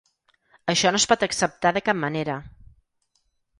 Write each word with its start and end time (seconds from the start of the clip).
Això 0.73 0.91
no 0.95 1.01
es 1.01 1.05
pot 1.11 1.27
acceptar 1.27 1.73
de 1.77 1.85
cap 1.91 2.01
manera. 2.07 2.41